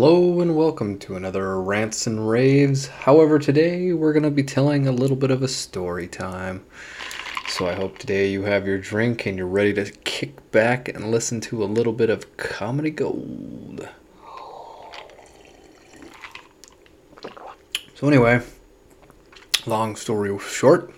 Hello 0.00 0.40
and 0.40 0.56
welcome 0.56 0.98
to 1.00 1.14
another 1.14 1.60
Rants 1.60 2.06
and 2.06 2.26
Raves. 2.26 2.86
However, 2.86 3.38
today 3.38 3.92
we're 3.92 4.14
going 4.14 4.22
to 4.22 4.30
be 4.30 4.42
telling 4.42 4.88
a 4.88 4.92
little 4.92 5.14
bit 5.14 5.30
of 5.30 5.42
a 5.42 5.46
story 5.46 6.08
time. 6.08 6.64
So 7.48 7.68
I 7.68 7.74
hope 7.74 7.98
today 7.98 8.30
you 8.30 8.44
have 8.44 8.66
your 8.66 8.78
drink 8.78 9.26
and 9.26 9.36
you're 9.36 9.46
ready 9.46 9.74
to 9.74 9.90
kick 9.90 10.50
back 10.52 10.88
and 10.88 11.10
listen 11.10 11.42
to 11.42 11.62
a 11.62 11.66
little 11.66 11.92
bit 11.92 12.08
of 12.08 12.34
comedy 12.38 12.88
gold. 12.88 13.90
So, 17.94 18.08
anyway, 18.08 18.40
long 19.66 19.96
story 19.96 20.34
short, 20.38 20.94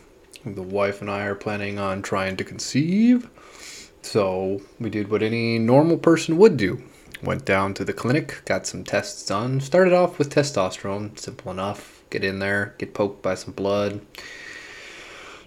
the 0.46 0.62
wife 0.62 1.00
and 1.00 1.10
I 1.10 1.24
are 1.24 1.34
planning 1.34 1.76
on 1.76 2.02
trying 2.02 2.36
to 2.36 2.44
conceive. 2.44 3.28
So, 4.02 4.62
we 4.78 4.90
did 4.90 5.10
what 5.10 5.24
any 5.24 5.58
normal 5.58 5.98
person 5.98 6.36
would 6.36 6.56
do 6.56 6.80
went 7.22 7.44
down 7.44 7.74
to 7.74 7.84
the 7.84 7.92
clinic, 7.92 8.42
got 8.44 8.66
some 8.66 8.84
tests 8.84 9.24
done. 9.26 9.60
Started 9.60 9.92
off 9.92 10.18
with 10.18 10.34
testosterone, 10.34 11.18
simple 11.18 11.50
enough. 11.50 12.02
Get 12.10 12.24
in 12.24 12.40
there, 12.40 12.74
get 12.78 12.94
poked 12.94 13.22
by 13.22 13.34
some 13.34 13.54
blood. 13.54 14.00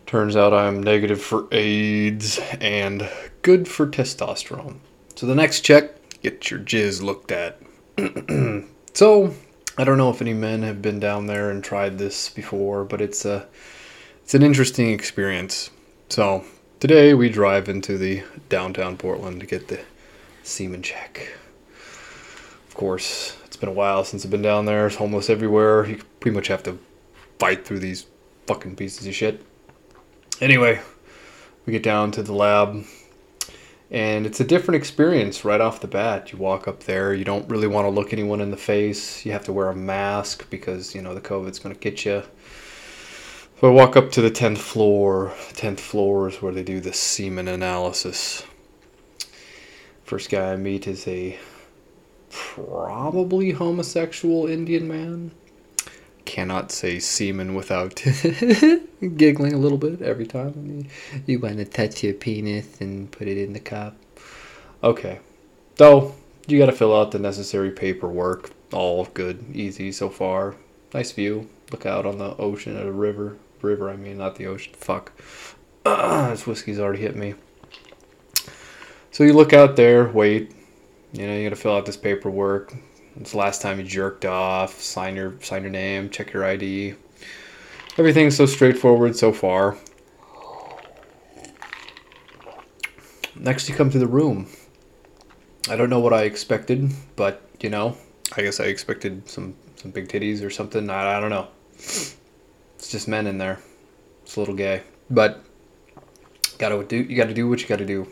Turns 0.06 0.36
out 0.36 0.54
I'm 0.54 0.82
negative 0.82 1.22
for 1.22 1.48
AIDS 1.52 2.40
and 2.60 3.10
good 3.42 3.68
for 3.68 3.88
testosterone. 3.88 4.78
So 5.16 5.26
the 5.26 5.36
next 5.36 5.62
check, 5.62 5.92
get 6.22 6.50
your 6.50 6.60
jizz 6.60 7.02
looked 7.02 7.32
at. 7.32 7.60
so 8.94 9.34
I 9.78 9.84
don't 9.84 9.98
know 9.98 10.10
if 10.10 10.22
any 10.22 10.34
men 10.34 10.64
have 10.64 10.82
been 10.82 11.00
down 11.00 11.28
there 11.28 11.50
and 11.50 11.64
tried 11.64 11.98
this 11.98 12.30
before, 12.30 12.86
but 12.86 13.02
it's 13.02 13.26
a 13.26 13.48
it's 14.24 14.34
an 14.34 14.44
interesting 14.44 14.92
experience. 14.92 15.70
So 16.10 16.46
today 16.80 17.14
we 17.14 17.30
drive 17.30 17.70
into 17.70 17.98
the 17.98 18.24
downtown 18.50 18.98
Portland 18.98 19.40
to 19.40 19.46
get 19.46 19.68
the 19.68 19.80
semen 20.44 20.82
check. 20.82 21.36
Course, 22.76 23.38
it's 23.46 23.56
been 23.56 23.70
a 23.70 23.74
while 23.74 24.04
since 24.04 24.26
I've 24.26 24.32
been 24.32 24.42
down 24.42 24.66
there. 24.66 24.86
It's 24.86 24.98
homeless 24.98 25.30
everywhere. 25.30 25.86
You 25.86 26.02
pretty 26.20 26.36
much 26.36 26.50
have 26.50 26.62
to 26.64 26.78
fight 27.40 27.66
through 27.66 27.80
these 27.80 28.06
fucking 28.48 28.76
pieces 28.76 29.08
of 29.08 29.16
shit. 29.16 29.42
Anyway, 30.42 30.82
we 31.66 31.72
get 31.72 31.84
down 31.84 32.12
to 32.12 32.22
the 32.22 32.34
lab, 32.34 32.84
and 33.90 34.26
it's 34.26 34.42
a 34.42 34.44
different 34.44 34.76
experience 34.76 35.46
right 35.46 35.62
off 35.62 35.80
the 35.80 35.88
bat. 35.88 36.34
You 36.34 36.38
walk 36.38 36.68
up 36.68 36.84
there, 36.84 37.14
you 37.14 37.24
don't 37.24 37.50
really 37.50 37.68
want 37.68 37.86
to 37.86 37.90
look 37.90 38.12
anyone 38.12 38.42
in 38.42 38.52
the 38.52 38.58
face. 38.58 39.26
You 39.26 39.32
have 39.32 39.46
to 39.46 39.54
wear 39.54 39.70
a 39.70 39.76
mask 39.76 40.50
because, 40.50 40.94
you 40.94 41.02
know, 41.02 41.16
the 41.16 41.22
COVID's 41.22 41.60
going 41.60 41.74
to 41.74 41.80
get 41.80 42.04
you. 42.04 42.24
So 43.62 43.70
I 43.70 43.72
walk 43.72 43.96
up 43.96 44.12
to 44.12 44.22
the 44.22 44.30
10th 44.30 44.58
floor. 44.58 45.32
10th 45.54 45.80
floor 45.80 46.28
is 46.28 46.42
where 46.42 46.52
they 46.52 46.64
do 46.64 46.82
the 46.82 46.92
semen 46.92 47.48
analysis. 47.48 48.44
First 50.04 50.30
guy 50.30 50.52
I 50.52 50.58
meet 50.58 50.88
is 50.88 51.08
a 51.08 51.40
probably 52.36 53.52
homosexual 53.52 54.46
Indian 54.46 54.88
man. 54.90 55.32
Cannot 56.26 56.70
say 56.70 57.00
semen 57.00 57.56
without 57.56 57.96
giggling 59.16 59.54
a 59.54 59.58
little 59.58 59.78
bit 59.78 60.02
every 60.02 60.26
time. 60.26 60.88
You 61.26 61.40
want 61.40 61.58
to 61.58 61.66
touch 61.66 62.04
your 62.04 62.14
penis 62.14 62.82
and 62.82 63.10
put 63.10 63.30
it 63.30 63.38
in 63.38 63.54
the 63.54 63.60
cup. 63.60 63.96
Okay. 64.84 65.20
So, 65.78 66.14
you 66.48 66.58
got 66.58 66.66
to 66.66 66.72
fill 66.72 66.96
out 66.96 67.12
the 67.12 67.20
necessary 67.20 67.72
paperwork. 67.72 68.52
All 68.74 69.06
good, 69.14 69.46
easy 69.54 69.92
so 69.94 70.10
far. 70.10 70.56
Nice 70.94 71.12
view. 71.12 71.50
Look 71.72 71.86
out 71.86 72.06
on 72.06 72.18
the 72.18 72.36
ocean 72.38 72.78
or 72.78 72.84
the 72.84 72.92
river. 72.92 73.38
River, 73.62 73.90
I 73.90 73.96
mean, 73.96 74.18
not 74.18 74.36
the 74.36 74.48
ocean. 74.48 74.74
Fuck. 74.76 75.14
Uh, 75.86 76.30
this 76.32 76.46
whiskey's 76.46 76.80
already 76.80 77.02
hit 77.02 77.16
me. 77.16 77.36
So 79.12 79.24
you 79.24 79.32
look 79.32 79.54
out 79.54 79.78
there, 79.78 80.10
wait, 80.10 80.52
you 81.18 81.28
know, 81.28 81.34
you 81.34 81.44
got 81.44 81.56
to 81.56 81.62
fill 81.62 81.76
out 81.76 81.86
this 81.86 81.96
paperwork. 81.96 82.74
It's 83.18 83.32
the 83.32 83.38
last 83.38 83.62
time 83.62 83.80
you 83.80 83.86
jerked 83.86 84.26
off. 84.26 84.82
Sign 84.82 85.16
your 85.16 85.36
sign 85.42 85.62
your 85.62 85.72
name. 85.72 86.10
Check 86.10 86.34
your 86.34 86.46
ID. 86.46 86.96
Everything's 87.98 88.36
so 88.36 88.46
straightforward 88.46 89.16
so 89.16 89.32
far. 89.32 89.78
Next, 93.38 93.70
you 93.70 93.76
come 93.76 93.90
to 93.92 94.00
the 94.00 94.08
room. 94.08 94.48
I 95.70 95.78
don't 95.78 95.90
know 95.90 96.02
what 96.02 96.12
I 96.12 96.24
expected, 96.24 96.92
but 97.16 97.42
you 97.62 97.70
know, 97.70 97.96
I 98.36 98.42
guess 98.42 98.60
I 98.60 98.66
expected 98.66 99.30
some 99.30 99.56
some 99.78 99.92
big 99.92 100.10
titties 100.10 100.46
or 100.46 100.50
something. 100.50 100.90
I, 100.90 101.18
I 101.18 101.20
don't 101.22 101.30
know. 101.30 101.48
It's 101.76 102.18
just 102.90 103.08
men 103.08 103.26
in 103.26 103.38
there. 103.38 103.60
It's 104.24 104.36
a 104.36 104.40
little 104.40 104.56
gay, 104.56 104.84
but 105.10 105.42
gotta 106.58 106.84
do. 106.84 106.98
You 106.98 107.16
got 107.16 107.28
to 107.28 107.34
do 107.34 107.48
what 107.48 107.62
you 107.62 107.68
got 107.68 107.80
to 107.80 107.86
do. 107.86 108.06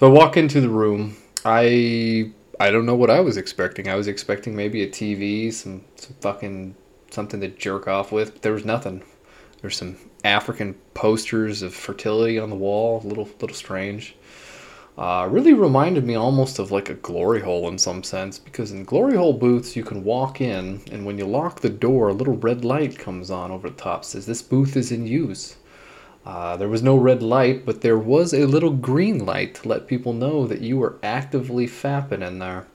So 0.00 0.08
I 0.08 0.10
walk 0.10 0.36
into 0.36 0.60
the 0.60 0.68
room 0.68 1.16
I 1.48 2.32
I 2.58 2.70
don't 2.72 2.86
know 2.86 2.96
what 2.96 3.08
I 3.08 3.20
was 3.20 3.36
expecting. 3.36 3.88
I 3.88 3.94
was 3.94 4.08
expecting 4.08 4.56
maybe 4.56 4.82
a 4.82 4.88
TV, 4.88 5.52
some 5.52 5.84
some 5.94 6.16
fucking 6.20 6.74
something 7.10 7.40
to 7.40 7.48
jerk 7.48 7.86
off 7.86 8.10
with. 8.10 8.32
But 8.32 8.42
there 8.42 8.52
was 8.52 8.64
nothing. 8.64 9.02
There's 9.62 9.76
some 9.76 9.96
African 10.24 10.74
posters 10.94 11.62
of 11.62 11.72
fertility 11.72 12.36
on 12.38 12.50
the 12.50 12.56
wall. 12.56 13.00
A 13.04 13.06
little 13.06 13.28
little 13.40 13.56
strange. 13.56 14.16
Uh, 14.98 15.28
really 15.30 15.52
reminded 15.52 16.04
me 16.04 16.16
almost 16.16 16.58
of 16.58 16.72
like 16.72 16.88
a 16.88 16.94
glory 16.94 17.40
hole 17.42 17.68
in 17.68 17.78
some 17.78 18.02
sense 18.02 18.38
because 18.38 18.72
in 18.72 18.82
glory 18.82 19.14
hole 19.14 19.34
booths 19.34 19.76
you 19.76 19.84
can 19.84 20.02
walk 20.02 20.40
in 20.40 20.80
and 20.90 21.04
when 21.04 21.18
you 21.18 21.26
lock 21.26 21.60
the 21.60 21.68
door 21.68 22.08
a 22.08 22.14
little 22.14 22.38
red 22.38 22.64
light 22.64 22.98
comes 22.98 23.30
on 23.30 23.50
over 23.50 23.68
the 23.68 23.76
top 23.76 24.06
says 24.06 24.24
this 24.24 24.40
booth 24.40 24.74
is 24.74 24.90
in 24.90 25.06
use 25.06 25.56
uh, 26.26 26.56
there 26.56 26.68
was 26.68 26.82
no 26.82 26.96
red 26.96 27.22
light, 27.22 27.64
but 27.64 27.82
there 27.82 27.96
was 27.96 28.34
a 28.34 28.46
little 28.46 28.72
green 28.72 29.24
light 29.24 29.54
to 29.54 29.68
let 29.68 29.86
people 29.86 30.12
know 30.12 30.44
that 30.48 30.60
you 30.60 30.76
were 30.76 30.98
actively 31.04 31.68
fapping 31.68 32.26
in 32.26 32.40
there. 32.40 32.66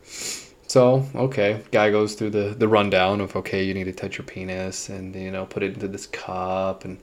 So, 0.68 1.06
okay, 1.14 1.62
guy 1.72 1.92
goes 1.92 2.16
through 2.16 2.30
the, 2.30 2.56
the 2.58 2.70
rundown 2.70 3.20
of, 3.20 3.36
okay, 3.36 3.62
you 3.62 3.74
need 3.74 3.84
to 3.84 3.92
touch 3.92 4.18
your 4.18 4.26
penis 4.26 4.88
and, 4.88 5.14
you 5.14 5.30
know, 5.30 5.46
put 5.46 5.64
it 5.64 5.74
into 5.74 5.90
this 5.90 6.08
cup 6.08 6.86
and 6.86 6.98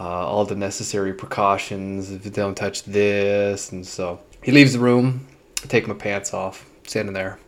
uh, 0.00 0.26
all 0.26 0.46
the 0.46 0.56
necessary 0.56 1.12
precautions 1.12 2.10
if 2.10 2.24
you 2.24 2.30
don't 2.30 2.54
touch 2.54 2.84
this. 2.84 3.70
And 3.70 3.86
so 3.86 4.18
he 4.42 4.52
leaves 4.52 4.72
the 4.72 4.78
room, 4.78 5.26
I 5.62 5.66
take 5.66 5.86
my 5.86 5.92
pants 5.92 6.32
off, 6.32 6.70
standing 6.86 7.12
there, 7.12 7.38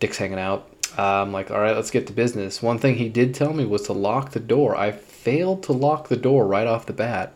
dick's 0.00 0.18
hanging 0.18 0.38
out. 0.38 0.70
Uh, 0.98 1.22
I'm 1.22 1.32
like, 1.32 1.50
all 1.50 1.60
right, 1.60 1.74
let's 1.74 1.90
get 1.90 2.06
to 2.08 2.12
business. 2.12 2.60
One 2.60 2.78
thing 2.78 2.96
he 2.96 3.08
did 3.08 3.34
tell 3.34 3.54
me 3.54 3.64
was 3.64 3.82
to 3.82 3.94
lock 3.94 4.32
the 4.32 4.40
door. 4.40 4.76
I 4.76 4.92
failed 4.92 5.62
to 5.64 5.72
lock 5.72 6.08
the 6.08 6.16
door 6.16 6.46
right 6.46 6.66
off 6.66 6.86
the 6.86 6.92
bat. 6.92 7.34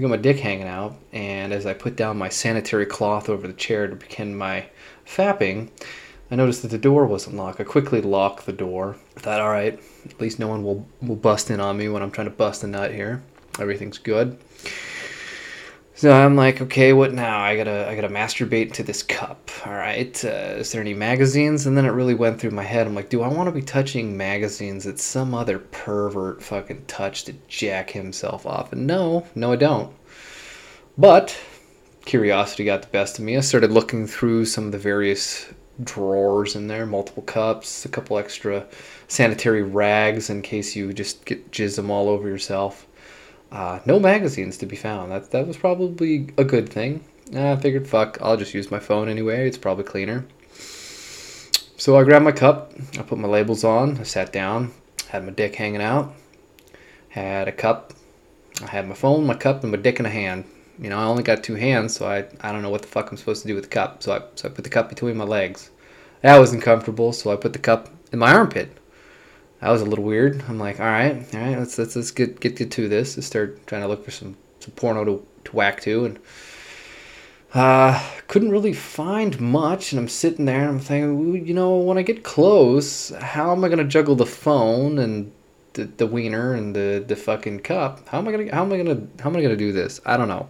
I 0.00 0.02
got 0.02 0.08
my 0.08 0.16
dick 0.16 0.38
hanging 0.38 0.66
out, 0.66 0.96
and 1.12 1.52
as 1.52 1.66
I 1.66 1.74
put 1.74 1.94
down 1.94 2.16
my 2.16 2.30
sanitary 2.30 2.86
cloth 2.86 3.28
over 3.28 3.46
the 3.46 3.52
chair 3.52 3.86
to 3.86 3.94
begin 3.94 4.34
my 4.34 4.64
fapping, 5.06 5.68
I 6.30 6.36
noticed 6.36 6.62
that 6.62 6.70
the 6.70 6.78
door 6.78 7.04
wasn't 7.04 7.36
locked. 7.36 7.60
I 7.60 7.64
quickly 7.64 8.00
locked 8.00 8.46
the 8.46 8.52
door. 8.54 8.96
I 9.14 9.20
thought, 9.20 9.42
all 9.42 9.50
right, 9.50 9.78
at 10.06 10.18
least 10.18 10.38
no 10.38 10.48
one 10.48 10.64
will, 10.64 10.86
will 11.02 11.16
bust 11.16 11.50
in 11.50 11.60
on 11.60 11.76
me 11.76 11.90
when 11.90 12.02
I'm 12.02 12.10
trying 12.10 12.28
to 12.28 12.34
bust 12.34 12.64
a 12.64 12.66
nut 12.66 12.94
here. 12.94 13.22
Everything's 13.58 13.98
good. 13.98 14.38
So 16.00 16.10
I'm 16.10 16.34
like, 16.34 16.62
okay, 16.62 16.94
what 16.94 17.12
now? 17.12 17.40
I 17.40 17.58
gotta, 17.58 17.86
I 17.86 17.94
gotta 17.94 18.08
masturbate 18.08 18.72
to 18.72 18.82
this 18.82 19.02
cup. 19.02 19.50
All 19.66 19.74
right, 19.74 20.24
uh, 20.24 20.56
is 20.56 20.72
there 20.72 20.80
any 20.80 20.94
magazines? 20.94 21.66
And 21.66 21.76
then 21.76 21.84
it 21.84 21.90
really 21.90 22.14
went 22.14 22.40
through 22.40 22.52
my 22.52 22.62
head. 22.62 22.86
I'm 22.86 22.94
like, 22.94 23.10
do 23.10 23.20
I 23.20 23.28
want 23.28 23.48
to 23.48 23.52
be 23.52 23.60
touching 23.60 24.16
magazines 24.16 24.84
that 24.84 24.98
some 24.98 25.34
other 25.34 25.58
pervert 25.58 26.42
fucking 26.42 26.86
touched 26.86 27.26
to 27.26 27.34
jack 27.48 27.90
himself 27.90 28.46
off? 28.46 28.72
And 28.72 28.86
no, 28.86 29.26
no, 29.34 29.52
I 29.52 29.56
don't. 29.56 29.94
But 30.96 31.38
curiosity 32.06 32.64
got 32.64 32.80
the 32.80 32.88
best 32.88 33.18
of 33.18 33.26
me. 33.26 33.36
I 33.36 33.40
started 33.40 33.70
looking 33.70 34.06
through 34.06 34.46
some 34.46 34.64
of 34.64 34.72
the 34.72 34.78
various 34.78 35.52
drawers 35.84 36.56
in 36.56 36.66
there, 36.66 36.86
multiple 36.86 37.24
cups, 37.24 37.84
a 37.84 37.90
couple 37.90 38.16
extra 38.16 38.66
sanitary 39.08 39.64
rags 39.64 40.30
in 40.30 40.40
case 40.40 40.74
you 40.74 40.94
just 40.94 41.26
get 41.26 41.50
jizz 41.50 41.76
them 41.76 41.90
all 41.90 42.08
over 42.08 42.26
yourself. 42.26 42.86
Uh, 43.50 43.80
no 43.84 43.98
magazines 43.98 44.56
to 44.58 44.66
be 44.66 44.76
found. 44.76 45.10
That 45.10 45.30
that 45.32 45.46
was 45.46 45.56
probably 45.56 46.28
a 46.36 46.44
good 46.44 46.68
thing. 46.68 47.04
I 47.34 47.56
figured, 47.56 47.86
fuck, 47.86 48.18
I'll 48.20 48.36
just 48.36 48.54
use 48.54 48.70
my 48.70 48.80
phone 48.80 49.08
anyway. 49.08 49.46
It's 49.46 49.58
probably 49.58 49.84
cleaner. 49.84 50.26
So 51.76 51.96
I 51.96 52.02
grabbed 52.04 52.24
my 52.24 52.32
cup. 52.32 52.72
I 52.98 53.02
put 53.02 53.18
my 53.18 53.28
labels 53.28 53.64
on. 53.64 53.98
I 53.98 54.02
sat 54.02 54.32
down. 54.32 54.72
Had 55.08 55.24
my 55.24 55.30
dick 55.30 55.54
hanging 55.54 55.80
out. 55.80 56.14
Had 57.08 57.48
a 57.48 57.52
cup. 57.52 57.94
I 58.62 58.66
had 58.66 58.88
my 58.88 58.94
phone, 58.94 59.26
my 59.26 59.34
cup, 59.34 59.62
and 59.62 59.72
my 59.72 59.78
dick 59.78 60.00
in 60.00 60.06
a 60.06 60.10
hand. 60.10 60.44
You 60.78 60.90
know, 60.90 60.98
I 60.98 61.04
only 61.04 61.22
got 61.22 61.42
two 61.42 61.54
hands, 61.54 61.94
so 61.94 62.06
I 62.06 62.26
I 62.40 62.52
don't 62.52 62.62
know 62.62 62.70
what 62.70 62.82
the 62.82 62.88
fuck 62.88 63.10
I'm 63.10 63.16
supposed 63.16 63.42
to 63.42 63.48
do 63.48 63.54
with 63.54 63.64
the 63.64 63.70
cup. 63.70 64.02
So 64.02 64.12
I 64.12 64.22
so 64.34 64.48
I 64.48 64.52
put 64.52 64.64
the 64.64 64.70
cup 64.70 64.88
between 64.88 65.16
my 65.16 65.24
legs. 65.24 65.70
That 66.22 66.38
wasn't 66.38 66.62
comfortable, 66.62 67.12
so 67.12 67.32
I 67.32 67.36
put 67.36 67.52
the 67.52 67.58
cup 67.58 67.88
in 68.12 68.18
my 68.18 68.32
armpit 68.32 68.76
that 69.60 69.70
was 69.70 69.82
a 69.82 69.84
little 69.84 70.04
weird. 70.04 70.42
I'm 70.48 70.58
like, 70.58 70.80
all 70.80 70.86
right, 70.86 71.16
all 71.34 71.40
right, 71.40 71.58
let's 71.58 71.78
let's 71.78 71.96
let's 71.96 72.10
get 72.10 72.40
get 72.40 72.56
to 72.56 72.88
this. 72.88 73.16
Let's 73.16 73.26
start 73.26 73.66
trying 73.66 73.82
to 73.82 73.88
look 73.88 74.04
for 74.04 74.10
some 74.10 74.36
some 74.60 74.72
porno 74.72 75.04
to 75.04 75.26
to 75.44 75.56
whack 75.56 75.80
to, 75.82 76.06
and 76.06 76.18
uh, 77.52 78.02
couldn't 78.28 78.50
really 78.50 78.72
find 78.72 79.38
much. 79.40 79.92
And 79.92 80.00
I'm 80.00 80.08
sitting 80.08 80.46
there, 80.46 80.62
and 80.62 80.70
I'm 80.70 80.78
thinking, 80.80 81.46
you 81.46 81.54
know, 81.54 81.76
when 81.76 81.98
I 81.98 82.02
get 82.02 82.22
close, 82.22 83.10
how 83.10 83.52
am 83.52 83.64
I 83.64 83.68
gonna 83.68 83.84
juggle 83.84 84.16
the 84.16 84.26
phone 84.26 84.98
and 84.98 85.30
the, 85.74 85.84
the 85.84 86.06
wiener 86.06 86.54
and 86.54 86.74
the 86.74 87.04
the 87.06 87.16
fucking 87.16 87.60
cup? 87.60 88.08
How 88.08 88.18
am 88.18 88.28
I 88.28 88.32
gonna 88.32 88.54
how 88.54 88.62
am 88.62 88.72
I 88.72 88.78
gonna 88.78 89.06
how 89.20 89.28
am 89.28 89.36
I 89.36 89.42
gonna 89.42 89.56
do 89.56 89.72
this? 89.72 90.00
I 90.06 90.16
don't 90.16 90.28
know. 90.28 90.48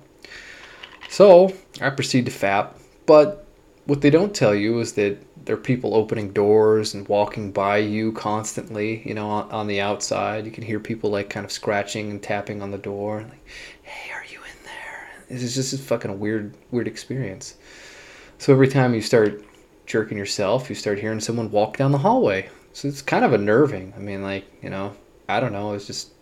So 1.08 1.52
I 1.80 1.90
proceed 1.90 2.26
to 2.26 2.30
fap, 2.30 2.74
but 3.06 3.44
what 3.90 4.02
they 4.02 4.10
don't 4.10 4.32
tell 4.32 4.54
you 4.54 4.78
is 4.78 4.92
that 4.92 5.18
there 5.44 5.56
are 5.56 5.58
people 5.58 5.96
opening 5.96 6.32
doors 6.32 6.94
and 6.94 7.08
walking 7.08 7.50
by 7.50 7.78
you 7.78 8.12
constantly, 8.12 9.02
you 9.04 9.12
know, 9.12 9.28
on, 9.28 9.50
on 9.50 9.66
the 9.66 9.80
outside. 9.80 10.44
You 10.44 10.52
can 10.52 10.62
hear 10.62 10.78
people 10.78 11.10
like 11.10 11.28
kind 11.28 11.44
of 11.44 11.50
scratching 11.50 12.08
and 12.12 12.22
tapping 12.22 12.62
on 12.62 12.70
the 12.70 12.78
door. 12.78 13.22
Like, 13.28 13.44
hey, 13.82 14.12
are 14.12 14.24
you 14.30 14.38
in 14.38 14.64
there? 14.64 15.08
This 15.28 15.42
is 15.42 15.56
just 15.56 15.72
a 15.72 15.78
fucking 15.78 16.20
weird, 16.20 16.56
weird 16.70 16.86
experience. 16.86 17.56
So 18.38 18.52
every 18.52 18.68
time 18.68 18.94
you 18.94 19.02
start 19.02 19.44
jerking 19.86 20.16
yourself, 20.16 20.68
you 20.68 20.76
start 20.76 21.00
hearing 21.00 21.18
someone 21.18 21.50
walk 21.50 21.76
down 21.76 21.90
the 21.90 21.98
hallway. 21.98 22.48
So 22.72 22.86
it's 22.86 23.02
kind 23.02 23.24
of 23.24 23.32
unnerving. 23.32 23.92
I 23.96 23.98
mean, 23.98 24.22
like, 24.22 24.44
you 24.62 24.70
know, 24.70 24.94
I 25.28 25.40
don't 25.40 25.52
know. 25.52 25.72
It's 25.72 25.88
just 25.88 26.12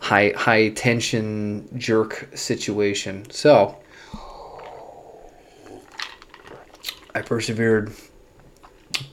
high, 0.00 0.32
high 0.36 0.70
tension 0.70 1.68
jerk 1.78 2.30
situation. 2.34 3.30
So 3.30 3.78
I 7.14 7.22
persevered, 7.22 7.92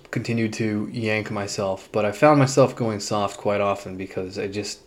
continued 0.09 0.53
to 0.53 0.89
yank 0.91 1.29
myself, 1.29 1.87
but 1.91 2.03
I 2.03 2.11
found 2.11 2.39
myself 2.39 2.75
going 2.75 2.99
soft 2.99 3.37
quite 3.37 3.61
often 3.61 3.95
because 3.95 4.39
I 4.39 4.47
just 4.47 4.79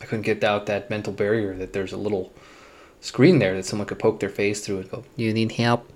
I 0.00 0.06
couldn't 0.06 0.22
get 0.22 0.42
out 0.42 0.66
that 0.66 0.88
mental 0.88 1.12
barrier 1.12 1.54
that 1.56 1.74
there's 1.74 1.92
a 1.92 1.98
little 1.98 2.32
screen 3.00 3.38
there 3.38 3.54
that 3.54 3.66
someone 3.66 3.86
could 3.86 3.98
poke 3.98 4.20
their 4.20 4.30
face 4.30 4.64
through 4.64 4.78
and 4.78 4.90
go, 4.90 5.04
"Do 5.16 5.24
you 5.24 5.34
need 5.34 5.52
help? 5.52 5.90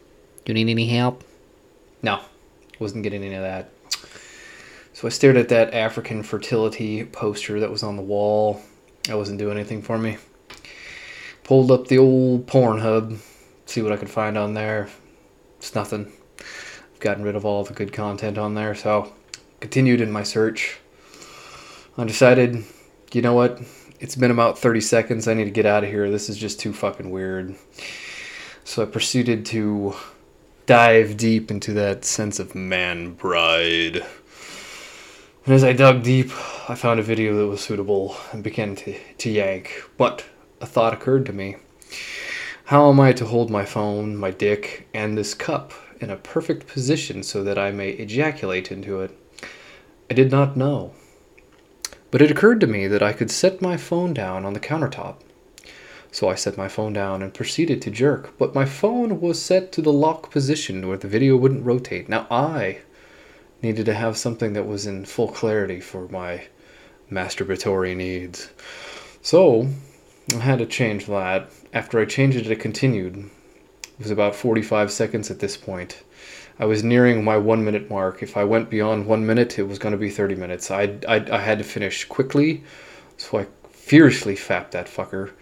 You 0.44 0.52
need 0.52 0.68
any 0.68 0.88
help?" 0.88 1.24
No, 2.02 2.20
wasn't 2.78 3.02
getting 3.02 3.24
any 3.24 3.34
of 3.34 3.42
that. 3.42 3.70
So 4.92 5.06
I 5.06 5.10
stared 5.10 5.36
at 5.36 5.48
that 5.48 5.72
African 5.72 6.22
fertility 6.22 7.04
poster 7.04 7.60
that 7.60 7.70
was 7.70 7.82
on 7.82 7.96
the 7.96 8.02
wall. 8.02 8.60
That 9.04 9.16
wasn't 9.16 9.38
doing 9.38 9.56
anything 9.56 9.80
for 9.80 9.96
me. 9.96 10.18
Pulled 11.44 11.70
up 11.70 11.88
the 11.88 11.96
old 11.96 12.46
Pornhub, 12.46 13.18
see 13.64 13.80
what 13.80 13.92
I 13.92 13.96
could 13.96 14.10
find 14.10 14.36
on 14.36 14.52
there. 14.52 14.88
It's 15.58 15.74
nothing 15.74 16.12
gotten 17.00 17.22
rid 17.22 17.36
of 17.36 17.44
all 17.44 17.64
the 17.64 17.74
good 17.74 17.92
content 17.92 18.38
on 18.38 18.54
there. 18.54 18.74
So 18.74 19.12
continued 19.60 20.00
in 20.00 20.10
my 20.10 20.22
search. 20.22 20.78
I 21.96 22.04
decided, 22.04 22.64
you 23.12 23.22
know 23.22 23.34
what? 23.34 23.60
It's 24.00 24.14
been 24.14 24.30
about 24.30 24.58
30 24.58 24.80
seconds. 24.80 25.26
I 25.26 25.34
need 25.34 25.44
to 25.44 25.50
get 25.50 25.66
out 25.66 25.82
of 25.82 25.90
here. 25.90 26.10
This 26.10 26.28
is 26.28 26.38
just 26.38 26.60
too 26.60 26.72
fucking 26.72 27.10
weird. 27.10 27.56
So 28.64 28.82
I 28.82 28.86
proceeded 28.86 29.44
to 29.46 29.96
dive 30.66 31.16
deep 31.16 31.50
into 31.50 31.72
that 31.72 32.04
sense 32.04 32.38
of 32.38 32.54
man 32.54 33.16
pride. 33.16 34.04
And 35.44 35.54
as 35.54 35.64
I 35.64 35.72
dug 35.72 36.02
deep, 36.02 36.30
I 36.68 36.74
found 36.74 37.00
a 37.00 37.02
video 37.02 37.36
that 37.38 37.46
was 37.46 37.62
suitable 37.62 38.16
and 38.32 38.44
began 38.44 38.76
to, 38.76 38.94
to 39.18 39.30
yank. 39.30 39.82
But 39.96 40.24
a 40.60 40.66
thought 40.66 40.92
occurred 40.92 41.26
to 41.26 41.32
me. 41.32 41.56
How 42.66 42.90
am 42.90 43.00
I 43.00 43.12
to 43.14 43.24
hold 43.24 43.50
my 43.50 43.64
phone, 43.64 44.14
my 44.14 44.30
dick, 44.30 44.86
and 44.92 45.16
this 45.16 45.32
cup 45.32 45.72
in 46.00 46.10
a 46.10 46.16
perfect 46.16 46.66
position 46.66 47.22
so 47.22 47.42
that 47.44 47.58
I 47.58 47.70
may 47.70 47.90
ejaculate 47.90 48.70
into 48.70 49.00
it. 49.00 49.10
I 50.10 50.14
did 50.14 50.30
not 50.30 50.56
know. 50.56 50.92
But 52.10 52.22
it 52.22 52.30
occurred 52.30 52.60
to 52.60 52.66
me 52.66 52.86
that 52.86 53.02
I 53.02 53.12
could 53.12 53.30
set 53.30 53.60
my 53.60 53.76
phone 53.76 54.14
down 54.14 54.44
on 54.44 54.54
the 54.54 54.60
countertop. 54.60 55.16
So 56.10 56.28
I 56.28 56.36
set 56.36 56.56
my 56.56 56.68
phone 56.68 56.94
down 56.94 57.22
and 57.22 57.34
proceeded 57.34 57.82
to 57.82 57.90
jerk, 57.90 58.38
but 58.38 58.54
my 58.54 58.64
phone 58.64 59.20
was 59.20 59.40
set 59.40 59.72
to 59.72 59.82
the 59.82 59.92
lock 59.92 60.30
position 60.30 60.88
where 60.88 60.96
the 60.96 61.08
video 61.08 61.36
wouldn't 61.36 61.66
rotate. 61.66 62.08
Now 62.08 62.26
I 62.30 62.78
needed 63.62 63.84
to 63.86 63.94
have 63.94 64.16
something 64.16 64.54
that 64.54 64.66
was 64.66 64.86
in 64.86 65.04
full 65.04 65.28
clarity 65.28 65.80
for 65.80 66.08
my 66.08 66.46
masturbatory 67.10 67.94
needs. 67.94 68.50
So 69.20 69.68
I 70.34 70.38
had 70.38 70.60
to 70.60 70.66
change 70.66 71.06
that. 71.06 71.50
After 71.74 71.98
I 71.98 72.06
changed 72.06 72.38
it, 72.38 72.50
it 72.50 72.60
continued. 72.60 73.30
It 73.98 74.04
was 74.04 74.10
about 74.12 74.36
45 74.36 74.92
seconds 74.92 75.30
at 75.30 75.40
this 75.40 75.56
point. 75.56 76.02
I 76.60 76.64
was 76.66 76.84
nearing 76.84 77.24
my 77.24 77.36
one 77.36 77.64
minute 77.64 77.90
mark. 77.90 78.22
If 78.22 78.36
I 78.36 78.44
went 78.44 78.70
beyond 78.70 79.06
one 79.06 79.26
minute, 79.26 79.58
it 79.58 79.64
was 79.64 79.78
going 79.78 79.92
to 79.92 79.98
be 79.98 80.10
30 80.10 80.36
minutes. 80.36 80.70
I, 80.70 80.98
I, 81.08 81.16
I 81.30 81.38
had 81.38 81.58
to 81.58 81.64
finish 81.64 82.04
quickly, 82.04 82.62
so 83.16 83.38
I 83.38 83.46
fiercely 83.70 84.36
fapped 84.36 84.72
that 84.72 84.86
fucker. 84.86 85.32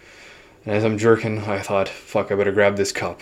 And 0.65 0.75
as 0.75 0.83
I'm 0.83 0.97
jerking, 0.97 1.39
I 1.39 1.59
thought, 1.59 1.87
fuck, 1.87 2.31
I 2.31 2.35
better 2.35 2.51
grab 2.51 2.77
this 2.77 2.91
cup. 2.91 3.21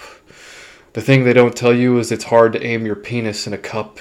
The 0.93 1.01
thing 1.01 1.23
they 1.23 1.33
don't 1.33 1.55
tell 1.55 1.73
you 1.73 1.99
is 1.99 2.11
it's 2.11 2.23
hard 2.23 2.53
to 2.53 2.63
aim 2.63 2.85
your 2.85 2.95
penis 2.95 3.47
in 3.47 3.53
a 3.53 3.57
cup 3.57 3.99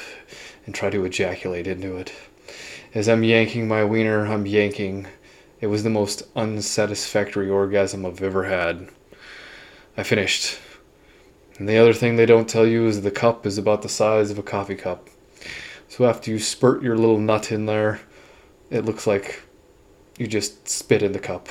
and 0.66 0.75
try 0.75 0.90
to 0.90 1.04
ejaculate 1.04 1.66
into 1.66 1.96
it. 1.96 2.12
As 2.94 3.08
I'm 3.08 3.25
yanking 3.25 3.66
my 3.66 3.84
wiener, 3.84 4.26
I'm 4.26 4.46
yanking. 4.46 5.08
It 5.60 5.66
was 5.66 5.82
the 5.82 5.90
most 5.90 6.22
unsatisfactory 6.36 7.50
orgasm 7.50 8.06
I've 8.06 8.22
ever 8.22 8.44
had. 8.44 8.88
I 9.96 10.04
finished. 10.04 10.58
And 11.58 11.68
the 11.68 11.78
other 11.78 11.92
thing 11.92 12.16
they 12.16 12.26
don't 12.26 12.48
tell 12.48 12.66
you 12.66 12.86
is 12.86 13.02
the 13.02 13.10
cup 13.10 13.46
is 13.46 13.58
about 13.58 13.82
the 13.82 13.88
size 13.88 14.30
of 14.30 14.38
a 14.38 14.42
coffee 14.42 14.74
cup. 14.74 15.08
So 15.88 16.04
after 16.04 16.30
you 16.30 16.38
spurt 16.38 16.82
your 16.82 16.96
little 16.96 17.18
nut 17.18 17.52
in 17.52 17.66
there, 17.66 18.00
it 18.70 18.84
looks 18.84 19.06
like 19.06 19.42
you 20.18 20.26
just 20.26 20.68
spit 20.68 21.02
in 21.02 21.12
the 21.12 21.20
cup. 21.20 21.48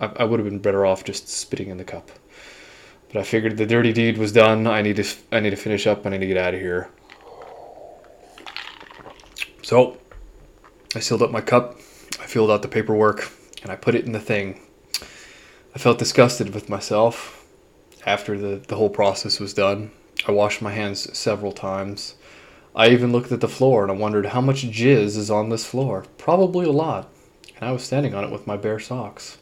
I, 0.00 0.06
I 0.18 0.24
would 0.24 0.38
have 0.38 0.48
been 0.48 0.60
better 0.60 0.86
off 0.86 1.04
just 1.04 1.28
spitting 1.28 1.68
in 1.68 1.78
the 1.78 1.84
cup. 1.84 2.10
But 3.12 3.20
I 3.20 3.24
figured 3.24 3.56
the 3.56 3.66
dirty 3.66 3.92
deed 3.92 4.18
was 4.18 4.30
done. 4.30 4.68
I 4.68 4.82
need 4.82 4.96
to 4.96 5.04
I 5.32 5.40
need 5.40 5.50
to 5.50 5.56
finish 5.56 5.88
up. 5.88 6.06
I 6.06 6.10
need 6.10 6.20
to 6.20 6.26
get 6.26 6.36
out 6.36 6.54
of 6.54 6.60
here. 6.60 6.88
So 9.62 9.98
I 10.94 11.00
sealed 11.00 11.22
up 11.22 11.32
my 11.32 11.40
cup. 11.40 11.76
I 12.20 12.26
filled 12.26 12.52
out 12.52 12.62
the 12.62 12.68
paperwork 12.68 13.32
and 13.62 13.72
I 13.72 13.76
put 13.76 13.96
it 13.96 14.04
in 14.04 14.12
the 14.12 14.20
thing. 14.20 14.60
I 15.74 15.78
felt 15.78 15.98
disgusted 15.98 16.54
with 16.54 16.68
myself 16.68 17.39
after 18.06 18.38
the, 18.38 18.56
the 18.68 18.76
whole 18.76 18.90
process 18.90 19.40
was 19.40 19.54
done. 19.54 19.90
I 20.26 20.32
washed 20.32 20.62
my 20.62 20.72
hands 20.72 21.16
several 21.16 21.52
times. 21.52 22.14
I 22.74 22.90
even 22.90 23.12
looked 23.12 23.32
at 23.32 23.40
the 23.40 23.48
floor 23.48 23.82
and 23.82 23.90
I 23.90 23.94
wondered 23.94 24.26
how 24.26 24.40
much 24.40 24.70
jizz 24.70 25.16
is 25.16 25.30
on 25.30 25.48
this 25.48 25.66
floor. 25.66 26.04
Probably 26.18 26.66
a 26.66 26.72
lot. 26.72 27.10
And 27.56 27.68
I 27.68 27.72
was 27.72 27.82
standing 27.82 28.14
on 28.14 28.24
it 28.24 28.30
with 28.30 28.46
my 28.46 28.56
bare 28.56 28.78
socks. 28.78 29.38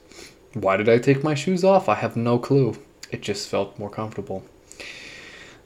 Why 0.54 0.76
did 0.76 0.88
I 0.88 0.98
take 0.98 1.22
my 1.22 1.34
shoes 1.34 1.62
off? 1.62 1.88
I 1.88 1.94
have 1.96 2.16
no 2.16 2.38
clue. 2.38 2.76
It 3.10 3.22
just 3.22 3.48
felt 3.48 3.78
more 3.78 3.90
comfortable. 3.90 4.44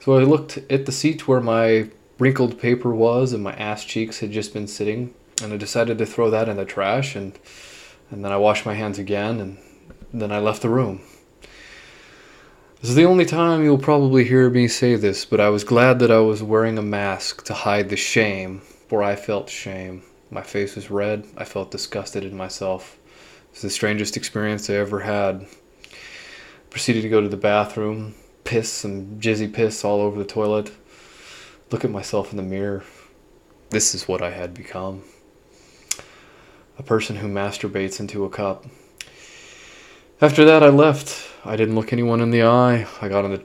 So 0.00 0.18
I 0.18 0.24
looked 0.24 0.58
at 0.68 0.86
the 0.86 0.92
seat 0.92 1.28
where 1.28 1.40
my 1.40 1.88
wrinkled 2.18 2.58
paper 2.58 2.94
was 2.94 3.32
and 3.32 3.42
my 3.42 3.52
ass 3.54 3.84
cheeks 3.84 4.18
had 4.18 4.32
just 4.32 4.52
been 4.52 4.66
sitting, 4.66 5.14
and 5.42 5.52
I 5.52 5.56
decided 5.56 5.98
to 5.98 6.06
throw 6.06 6.30
that 6.30 6.48
in 6.48 6.56
the 6.56 6.64
trash 6.64 7.14
and 7.16 7.38
and 8.10 8.22
then 8.22 8.30
I 8.30 8.36
washed 8.36 8.66
my 8.66 8.74
hands 8.74 8.98
again 8.98 9.40
and 9.40 9.58
then 10.12 10.30
I 10.30 10.38
left 10.38 10.60
the 10.60 10.68
room. 10.68 11.00
This 12.82 12.90
is 12.90 12.96
the 12.96 13.04
only 13.04 13.24
time 13.24 13.62
you'll 13.62 13.78
probably 13.78 14.24
hear 14.24 14.50
me 14.50 14.66
say 14.66 14.96
this, 14.96 15.24
but 15.24 15.38
I 15.38 15.50
was 15.50 15.62
glad 15.62 16.00
that 16.00 16.10
I 16.10 16.18
was 16.18 16.42
wearing 16.42 16.78
a 16.78 16.82
mask 16.82 17.44
to 17.44 17.54
hide 17.54 17.88
the 17.88 17.96
shame, 17.96 18.58
for 18.88 19.04
I 19.04 19.14
felt 19.14 19.48
shame. 19.48 20.02
My 20.32 20.42
face 20.42 20.74
was 20.74 20.90
red. 20.90 21.24
I 21.36 21.44
felt 21.44 21.70
disgusted 21.70 22.24
in 22.24 22.36
myself. 22.36 22.98
It 23.06 23.52
was 23.52 23.62
the 23.62 23.70
strangest 23.70 24.16
experience 24.16 24.68
I 24.68 24.74
ever 24.74 24.98
had. 24.98 25.46
Proceeded 26.70 27.02
to 27.02 27.08
go 27.08 27.20
to 27.20 27.28
the 27.28 27.36
bathroom, 27.36 28.16
piss 28.42 28.72
some 28.72 29.20
jizzy 29.20 29.52
piss 29.52 29.84
all 29.84 30.00
over 30.00 30.18
the 30.18 30.28
toilet, 30.28 30.72
look 31.70 31.84
at 31.84 31.90
myself 31.92 32.32
in 32.32 32.36
the 32.36 32.42
mirror. 32.42 32.82
This 33.70 33.94
is 33.94 34.08
what 34.08 34.22
I 34.22 34.30
had 34.30 34.54
become 34.54 35.04
a 36.80 36.82
person 36.82 37.14
who 37.14 37.28
masturbates 37.28 38.00
into 38.00 38.24
a 38.24 38.28
cup. 38.28 38.66
After 40.22 40.44
that, 40.44 40.62
I 40.62 40.68
left. 40.68 41.28
I 41.44 41.56
didn't 41.56 41.74
look 41.74 41.92
anyone 41.92 42.20
in 42.20 42.30
the 42.30 42.44
eye. 42.44 42.86
I 43.00 43.08
got 43.08 43.24
on 43.24 43.32
the 43.32 43.42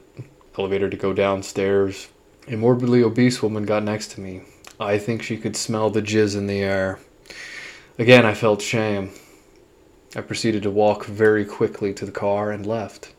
elevator 0.60 0.92
to 0.92 0.96
go 0.96 1.12
downstairs. 1.12 2.08
A 2.48 2.56
morbidly 2.56 3.02
obese 3.02 3.42
woman 3.42 3.66
got 3.66 3.82
next 3.82 4.12
to 4.12 4.22
me. 4.22 4.44
I 4.80 5.00
think 5.00 5.24
she 5.24 5.38
could 5.38 5.56
smell 5.56 5.90
the 5.90 6.04
jizz 6.04 6.38
in 6.38 6.46
the 6.46 6.60
air. 6.60 7.00
Again, 7.98 8.28
I 8.28 8.36
felt 8.36 8.62
shame. 8.62 9.10
I 10.16 10.22
proceeded 10.22 10.62
to 10.62 10.70
walk 10.70 11.06
very 11.06 11.46
quickly 11.46 11.96
to 11.96 12.06
the 12.06 12.12
car 12.12 12.52
and 12.52 12.64
left. 12.64 13.12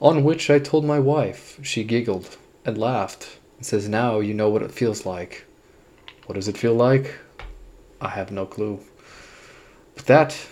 On 0.00 0.24
which 0.24 0.48
I 0.48 0.58
told 0.58 0.86
my 0.86 0.98
wife. 0.98 1.60
She 1.62 1.84
giggled 1.84 2.38
and 2.64 2.78
laughed 2.78 3.36
and 3.58 3.66
says, 3.66 3.90
Now 3.90 4.20
you 4.20 4.32
know 4.32 4.48
what 4.48 4.62
it 4.62 4.72
feels 4.72 5.04
like. 5.04 5.44
What 6.24 6.36
does 6.36 6.48
it 6.48 6.56
feel 6.56 6.74
like? 6.74 7.14
I 8.00 8.08
have 8.08 8.30
no 8.32 8.46
clue. 8.46 8.80
But 9.94 10.06
that 10.06 10.46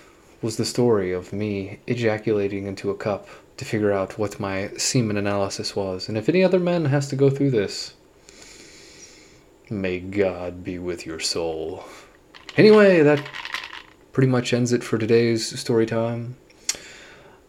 was 0.45 0.59
the 0.59 0.65
story 0.67 1.11
of 1.11 1.33
me 1.33 1.79
ejaculating 1.87 2.67
into 2.67 2.91
a 2.91 2.95
cup 2.95 3.27
to 3.57 3.65
figure 3.65 3.91
out 3.91 4.19
what 4.19 4.39
my 4.39 4.69
semen 4.77 5.17
analysis 5.17 5.75
was. 5.75 6.07
And 6.07 6.19
if 6.19 6.29
any 6.29 6.45
other 6.45 6.61
man 6.61 6.85
has 6.85 7.09
to 7.09 7.17
go 7.17 7.31
through 7.31 7.53
this, 7.53 7.95
may 9.71 10.01
God 10.01 10.63
be 10.63 10.79
with 10.79 11.07
your 11.07 11.19
soul. 11.19 11.83
Anyway, 12.59 13.01
that 13.01 13.27
pretty 14.13 14.29
much 14.29 14.53
ends 14.53 14.75
it 14.75 14.85
for 14.85 14.99
today's 14.99 15.59
story 15.59 15.87
time. 15.87 16.37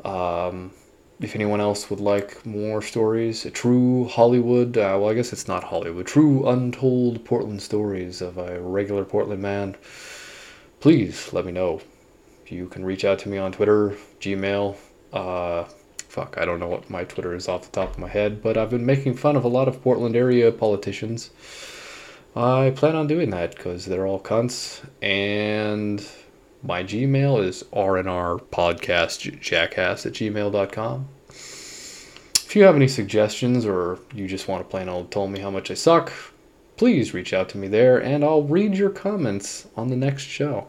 Um, 0.06 0.72
if 1.20 1.36
anyone 1.36 1.60
else 1.60 1.90
would 1.90 2.00
like 2.00 2.46
more 2.46 2.82
stories, 2.82 3.46
true 3.52 4.06
Hollywood, 4.08 4.78
uh, 4.78 4.96
well, 5.02 5.10
I 5.10 5.16
guess 5.16 5.34
it's 5.34 5.50
not 5.50 5.66
Hollywood, 5.66 6.08
true 6.08 6.48
untold 6.48 7.26
Portland 7.26 7.62
stories 7.62 8.22
of 8.22 8.38
a 8.38 8.62
regular 8.62 9.04
Portland 9.04 9.42
man, 9.42 9.76
please 10.80 11.34
let 11.34 11.46
me 11.46 11.52
know. 11.52 11.82
You 12.48 12.68
can 12.68 12.86
reach 12.86 13.06
out 13.06 13.20
to 13.20 13.30
me 13.30 13.38
on 13.38 13.52
Twitter, 13.52 13.96
Gmail, 14.20 14.76
uh, 15.14 15.66
fuck, 16.16 16.38
I 16.38 16.46
don't 16.46 16.60
know 16.60 16.68
what 16.68 16.90
my 16.90 17.04
Twitter 17.04 17.36
is 17.36 17.50
off 17.50 17.70
the 17.70 17.72
top 17.72 17.92
of 17.92 18.00
my 18.00 18.08
head, 18.08 18.42
but 18.42 18.58
I've 18.58 18.70
been 18.70 18.86
making 18.86 19.16
fun 19.16 19.36
of 19.36 19.44
a 19.44 19.50
lot 19.50 19.68
of 19.68 19.82
Portland 19.82 20.16
area 20.16 20.50
politicians. 20.52 21.32
I 22.36 22.72
plan 22.76 22.96
on 22.96 23.08
doing 23.08 23.32
that 23.32 23.56
because 23.56 23.86
they're 23.86 24.06
all 24.08 24.20
cunts. 24.20 24.86
And 25.02 26.06
my 26.64 26.84
Gmail 26.84 27.44
is 27.44 27.64
rnrpodcastjackass 27.74 30.06
at 30.06 30.14
gmail.com. 30.14 31.08
If 31.30 32.56
you 32.56 32.64
have 32.64 32.76
any 32.76 32.88
suggestions 32.88 33.66
or 33.66 34.00
you 34.14 34.28
just 34.28 34.48
want 34.48 34.64
to 34.64 34.70
plain 34.70 34.88
old 34.88 35.12
tell 35.12 35.28
me 35.28 35.40
how 35.40 35.50
much 35.52 35.72
I 35.72 35.74
suck, 35.74 36.14
please 36.78 37.14
reach 37.14 37.34
out 37.34 37.50
to 37.50 37.58
me 37.58 37.68
there 37.68 38.02
and 38.02 38.24
I'll 38.24 38.44
read 38.44 38.78
your 38.78 38.90
comments 38.90 39.68
on 39.76 39.90
the 39.90 39.98
next 39.98 40.24
show. 40.24 40.68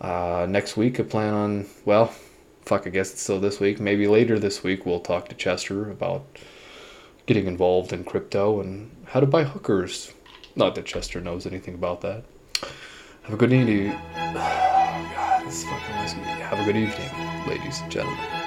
Uh, 0.00 0.46
next 0.48 0.76
week, 0.76 1.00
I 1.00 1.02
plan 1.02 1.34
on, 1.34 1.66
well, 1.84 2.14
fuck, 2.62 2.86
I 2.86 2.90
guess 2.90 3.12
it's 3.12 3.22
still 3.22 3.40
this 3.40 3.60
week. 3.60 3.80
Maybe 3.80 4.06
later 4.06 4.38
this 4.38 4.62
week, 4.62 4.86
we'll 4.86 5.00
talk 5.00 5.28
to 5.28 5.34
Chester 5.34 5.90
about 5.90 6.24
getting 7.26 7.46
involved 7.46 7.92
in 7.92 8.04
crypto 8.04 8.60
and 8.60 8.90
how 9.06 9.20
to 9.20 9.26
buy 9.26 9.44
hookers. 9.44 10.12
Not 10.54 10.74
that 10.74 10.86
Chester 10.86 11.20
knows 11.20 11.46
anything 11.46 11.74
about 11.74 12.00
that. 12.02 12.24
Have 13.22 13.34
a 13.34 13.36
good 13.36 13.52
evening. 13.52 13.98
Oh, 14.90 15.12
God, 15.14 15.46
this 15.46 15.64
fucking. 15.64 16.24
Have 16.24 16.58
a 16.58 16.64
good 16.64 16.76
evening, 16.76 17.46
ladies 17.46 17.80
and 17.80 17.92
gentlemen. 17.92 18.37